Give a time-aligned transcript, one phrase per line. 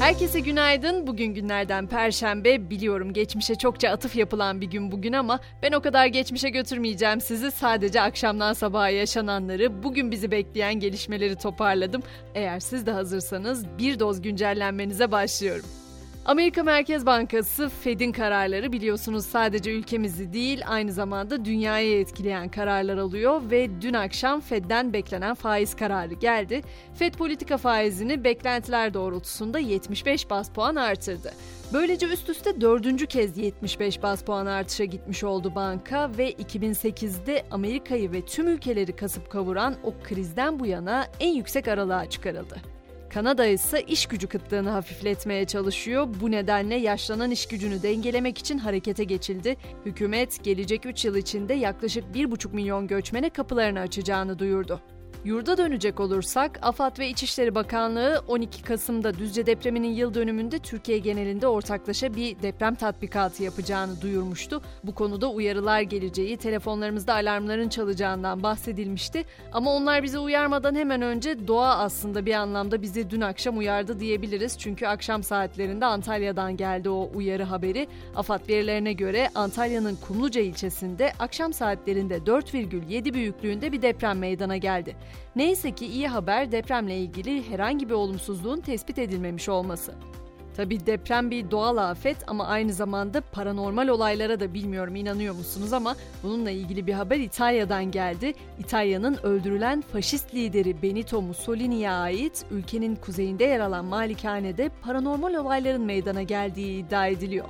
[0.00, 1.06] Herkese günaydın.
[1.06, 2.70] Bugün günlerden perşembe.
[2.70, 7.50] Biliyorum geçmişe çokça atıf yapılan bir gün bugün ama ben o kadar geçmişe götürmeyeceğim sizi.
[7.50, 12.02] Sadece akşamdan sabaha yaşananları, bugün bizi bekleyen gelişmeleri toparladım.
[12.34, 15.66] Eğer siz de hazırsanız bir doz güncellenmenize başlıyorum.
[16.28, 23.42] Amerika Merkez Bankası Fed'in kararları biliyorsunuz sadece ülkemizi değil aynı zamanda dünyayı etkileyen kararlar alıyor
[23.50, 26.62] ve dün akşam Fed'den beklenen faiz kararı geldi.
[26.94, 31.32] Fed politika faizini beklentiler doğrultusunda 75 bas puan artırdı.
[31.72, 38.12] Böylece üst üste dördüncü kez 75 bas puan artışa gitmiş oldu banka ve 2008'de Amerika'yı
[38.12, 42.77] ve tüm ülkeleri kasıp kavuran o krizden bu yana en yüksek aralığa çıkarıldı.
[43.10, 46.08] Kanada ise iş gücü kıtlığını hafifletmeye çalışıyor.
[46.20, 49.56] Bu nedenle yaşlanan iş gücünü dengelemek için harekete geçildi.
[49.86, 54.80] Hükümet gelecek 3 yıl içinde yaklaşık 1,5 milyon göçmene kapılarını açacağını duyurdu.
[55.24, 61.46] Yurda dönecek olursak AFAD ve İçişleri Bakanlığı 12 Kasım'da Düzce depreminin yıl dönümünde Türkiye genelinde
[61.46, 64.62] ortaklaşa bir deprem tatbikatı yapacağını duyurmuştu.
[64.84, 69.24] Bu konuda uyarılar geleceği, telefonlarımızda alarmların çalacağından bahsedilmişti.
[69.52, 74.58] Ama onlar bizi uyarmadan hemen önce doğa aslında bir anlamda bizi dün akşam uyardı diyebiliriz.
[74.58, 77.86] Çünkü akşam saatlerinde Antalya'dan geldi o uyarı haberi.
[78.16, 84.96] AFAD verilerine göre Antalya'nın Kumluca ilçesinde akşam saatlerinde 4,7 büyüklüğünde bir deprem meydana geldi.
[85.36, 89.94] Neyse ki iyi haber depremle ilgili herhangi bir olumsuzluğun tespit edilmemiş olması.
[90.58, 95.96] Tabi deprem bir doğal afet ama aynı zamanda paranormal olaylara da bilmiyorum inanıyor musunuz ama
[96.22, 98.34] bununla ilgili bir haber İtalya'dan geldi.
[98.58, 106.22] İtalya'nın öldürülen faşist lideri Benito Mussolini'ye ait ülkenin kuzeyinde yer alan malikanede paranormal olayların meydana
[106.22, 107.46] geldiği iddia ediliyor.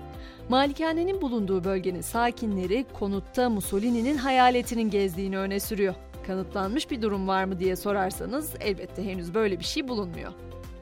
[0.48, 5.94] Malikanenin bulunduğu bölgenin sakinleri konutta Mussolini'nin hayaletinin gezdiğini öne sürüyor
[6.28, 10.32] kanıtlanmış bir durum var mı diye sorarsanız elbette henüz böyle bir şey bulunmuyor.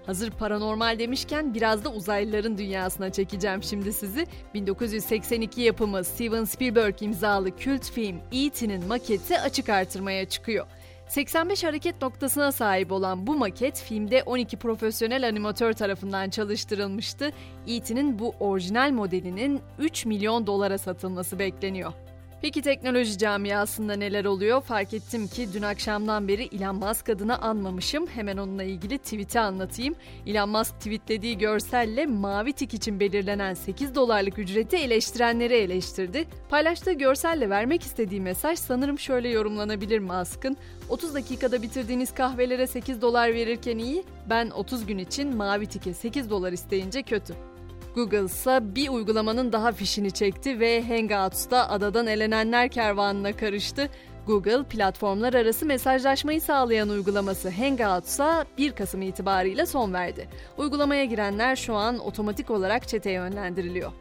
[0.06, 4.27] Hazır paranormal demişken biraz da uzaylıların dünyasına çekeceğim şimdi sizi.
[4.55, 10.66] 1982 yapımı Steven Spielberg imzalı kült film E.T.'nin maketi açık artırmaya çıkıyor.
[11.09, 17.31] 85 hareket noktasına sahip olan bu maket filmde 12 profesyonel animatör tarafından çalıştırılmıştı.
[17.66, 21.93] E.T.'nin bu orijinal modelinin 3 milyon dolara satılması bekleniyor.
[22.42, 24.62] Peki teknoloji camiasında neler oluyor?
[24.62, 28.06] Fark ettim ki dün akşamdan beri Elon Musk adını anmamışım.
[28.06, 29.94] Hemen onunla ilgili tweet'i anlatayım.
[30.26, 36.25] Elon Musk tweetlediği görselle mavi tik için belirlenen 8 dolarlık ücreti eleştirenleri eleştirdi.
[36.48, 40.56] Paylaştığı görselle vermek istediği mesaj sanırım şöyle yorumlanabilir Musk'ın.
[40.88, 46.30] 30 dakikada bitirdiğiniz kahvelere 8 dolar verirken iyi, ben 30 gün için mavi tike 8
[46.30, 47.56] dolar isteyince kötü.
[47.96, 53.88] Google ise bir uygulamanın daha fişini çekti ve Hangouts'ta adadan elenenler kervanına karıştı.
[54.26, 60.28] Google, platformlar arası mesajlaşmayı sağlayan uygulaması Hangouts'a 1 Kasım itibariyle son verdi.
[60.58, 63.92] Uygulamaya girenler şu an otomatik olarak çete yönlendiriliyor.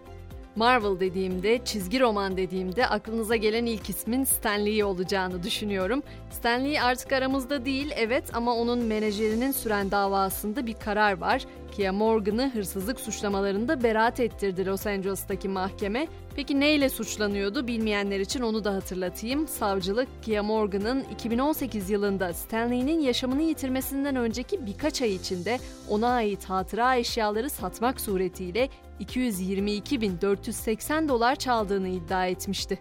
[0.56, 6.04] Marvel dediğimde, çizgi roman dediğimde aklınıza gelen ilk ismin Stan Lee olacağını düşünüyorum.
[6.32, 11.46] Stan Lee artık aramızda değil evet ama onun menajerinin süren davasında bir karar var.
[11.72, 16.08] Kia Morgan'ı hırsızlık suçlamalarında beraat ettirdi Los Angeles'taki mahkeme.
[16.36, 19.48] Peki neyle suçlanıyordu bilmeyenler için onu da hatırlatayım.
[19.48, 25.60] Savcılık Kia Morgan'ın 2018 yılında Stanley'nin yaşamını yitirmesinden önceki birkaç ay içinde
[25.90, 28.70] ona ait hatıra eşyaları satmak suretiyle
[29.00, 32.80] 222.480 dolar çaldığını iddia etmişti.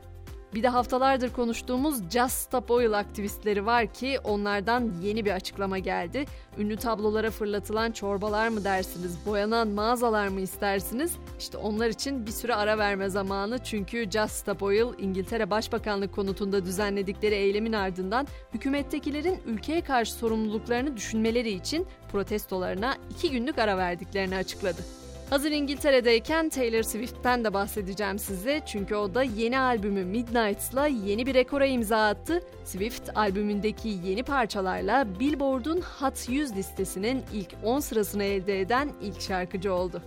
[0.54, 6.25] Bir de haftalardır konuştuğumuz Just Stop Oil aktivistleri var ki onlardan yeni bir açıklama geldi.
[6.59, 11.12] Ünlü tablolara fırlatılan çorbalar mı dersiniz, boyanan mağazalar mı istersiniz?
[11.38, 16.64] İşte onlar için bir süre ara verme zamanı çünkü Just Stop Oil İngiltere Başbakanlık konutunda
[16.64, 25.03] düzenledikleri eylemin ardından hükümettekilerin ülkeye karşı sorumluluklarını düşünmeleri için protestolarına iki günlük ara verdiklerini açıkladı.
[25.31, 28.61] Hazır İngiltere'deyken Taylor Swift'ten de bahsedeceğim size.
[28.67, 32.43] Çünkü o da yeni albümü Midnight'la yeni bir rekora imza attı.
[32.65, 39.75] Swift albümündeki yeni parçalarla Billboard'un Hot 100 listesinin ilk 10 sırasını elde eden ilk şarkıcı
[39.75, 40.03] oldu.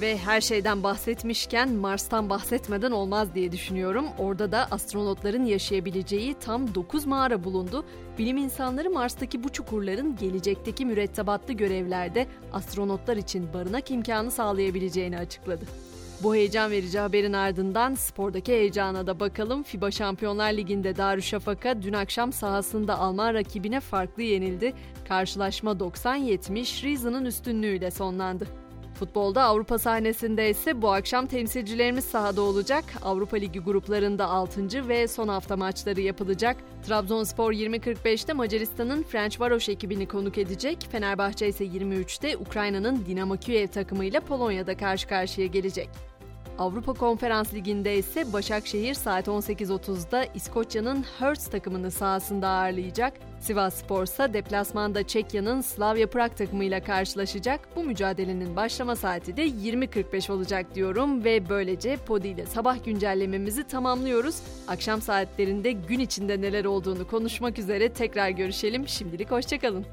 [0.00, 4.06] Ve her şeyden bahsetmişken Mars'tan bahsetmeden olmaz diye düşünüyorum.
[4.18, 7.84] Orada da astronotların yaşayabileceği tam 9 mağara bulundu.
[8.18, 15.64] Bilim insanları Mars'taki bu çukurların gelecekteki mürettebatlı görevlerde astronotlar için barınak imkanı sağlayabileceğini açıkladı.
[16.22, 19.62] Bu heyecan verici haberin ardından spordaki heyecana da bakalım.
[19.62, 24.72] FIBA Şampiyonlar Ligi'nde Darüşşafaka dün akşam sahasında Alman rakibine farklı yenildi.
[25.08, 28.63] Karşılaşma 90-70 Riesen'ın üstünlüğüyle sonlandı.
[28.94, 32.84] Futbolda Avrupa sahnesinde ise bu akşam temsilcilerimiz sahada olacak.
[33.02, 34.88] Avrupa Ligi gruplarında 6.
[34.88, 36.56] ve son hafta maçları yapılacak.
[36.86, 40.88] Trabzonspor 20.45'te Macaristan'ın Ferencvaros ekibini konuk edecek.
[40.92, 45.88] Fenerbahçe ise 23'te Ukrayna'nın Dinamo Kiev takımıyla Polonya'da karşı karşıya gelecek.
[46.58, 53.12] Avrupa Konferans Ligi'nde ise Başakşehir saat 18.30'da İskoçya'nın Hearts takımını sahasında ağırlayacak.
[53.40, 57.60] Sivas Spor ise deplasmanda Çekya'nın Slavia Prag takımıyla karşılaşacak.
[57.76, 64.36] Bu mücadelenin başlama saati de 20.45 olacak diyorum ve böylece Podi ile sabah güncellememizi tamamlıyoruz.
[64.68, 68.88] Akşam saatlerinde gün içinde neler olduğunu konuşmak üzere tekrar görüşelim.
[68.88, 69.86] Şimdilik hoşçakalın.